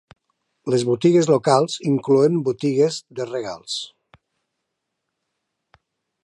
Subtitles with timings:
[0.73, 3.77] Les botigues locals inclouen botigues de regals.